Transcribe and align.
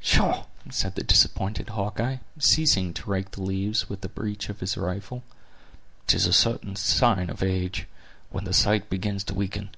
"Pshaw!" 0.00 0.46
said 0.70 0.94
the 0.94 1.02
disappointed 1.02 1.68
Hawkeye, 1.68 2.20
ceasing 2.38 2.94
to 2.94 3.10
rake 3.10 3.32
the 3.32 3.42
leaves 3.42 3.86
with 3.86 4.00
the 4.00 4.08
breech 4.08 4.48
of 4.48 4.60
his 4.60 4.78
rifle; 4.78 5.24
"'tis 6.06 6.24
a 6.24 6.32
certain 6.32 6.74
sign 6.74 7.28
of 7.28 7.42
age, 7.42 7.86
when 8.30 8.44
the 8.44 8.54
sight 8.54 8.88
begins 8.88 9.24
to 9.24 9.34
weaken. 9.34 9.68